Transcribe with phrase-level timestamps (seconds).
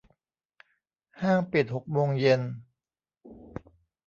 [1.23, 2.41] ห้างปิดหกโมงเย็น